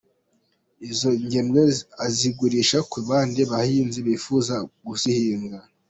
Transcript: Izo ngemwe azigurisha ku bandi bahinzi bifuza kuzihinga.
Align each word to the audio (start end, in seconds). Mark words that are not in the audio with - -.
Izo 0.89 1.09
ngemwe 1.23 1.61
azigurisha 2.05 2.77
ku 2.91 2.97
bandi 3.07 3.41
bahinzi 3.51 3.99
bifuza 4.07 4.53
kuzihinga. 4.85 5.57